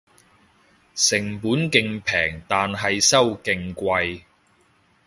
[0.95, 4.23] 成本勁平但係收勁貴